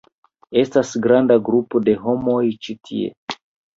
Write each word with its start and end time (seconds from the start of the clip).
Estas 0.61 0.93
granda 1.03 1.37
grupo 1.49 1.81
de 1.89 1.95
homoj 2.07 2.41
ĉi 2.65 2.77
tie! 2.91 3.41